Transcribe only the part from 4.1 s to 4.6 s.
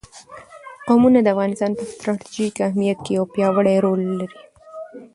لري.